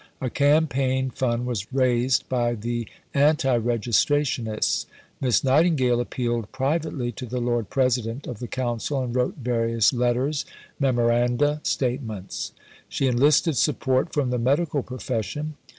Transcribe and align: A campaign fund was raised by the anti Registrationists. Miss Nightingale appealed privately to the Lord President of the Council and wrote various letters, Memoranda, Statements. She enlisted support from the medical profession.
A 0.19 0.31
campaign 0.31 1.11
fund 1.11 1.45
was 1.45 1.71
raised 1.71 2.27
by 2.27 2.55
the 2.55 2.87
anti 3.13 3.55
Registrationists. 3.55 4.87
Miss 5.21 5.43
Nightingale 5.43 6.01
appealed 6.01 6.51
privately 6.51 7.11
to 7.11 7.27
the 7.27 7.39
Lord 7.39 7.69
President 7.69 8.25
of 8.25 8.39
the 8.39 8.47
Council 8.47 9.03
and 9.03 9.15
wrote 9.15 9.35
various 9.37 9.93
letters, 9.93 10.43
Memoranda, 10.79 11.61
Statements. 11.63 12.51
She 12.89 13.05
enlisted 13.05 13.57
support 13.57 14.11
from 14.11 14.31
the 14.31 14.39
medical 14.39 14.81
profession. 14.81 15.53